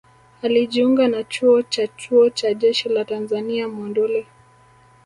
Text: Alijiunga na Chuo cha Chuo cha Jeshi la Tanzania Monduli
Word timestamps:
Alijiunga 0.41 1.07
na 1.07 1.23
Chuo 1.23 1.61
cha 1.61 1.87
Chuo 1.87 2.29
cha 2.29 2.53
Jeshi 2.53 2.89
la 2.89 3.05
Tanzania 3.05 3.67
Monduli 3.67 4.25